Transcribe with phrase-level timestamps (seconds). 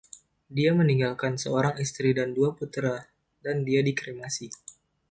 [0.55, 2.95] Dia meninggalkan seorang istri dan dua putra,
[3.45, 4.47] dan dia dikremasi.